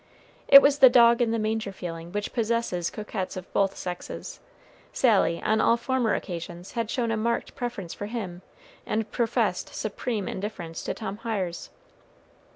[0.47, 4.39] It was the dog in the manger feeling which possesses coquettes of both sexes.
[4.91, 8.41] Sally, on all former occasions, had shown a marked preference for him,
[8.83, 11.69] and professed supreme indifference to Tom Hiers.